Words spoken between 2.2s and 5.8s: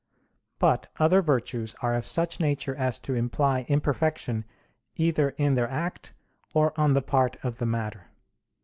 a nature as to imply imperfection either in their